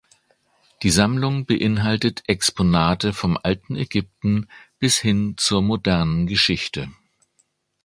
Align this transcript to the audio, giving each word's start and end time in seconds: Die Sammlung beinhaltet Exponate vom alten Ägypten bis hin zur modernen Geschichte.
Die 0.81 0.89
Sammlung 0.89 1.45
beinhaltet 1.45 2.23
Exponate 2.25 3.13
vom 3.13 3.37
alten 3.37 3.75
Ägypten 3.75 4.47
bis 4.79 4.97
hin 4.97 5.35
zur 5.37 5.61
modernen 5.61 6.25
Geschichte. 6.25 6.89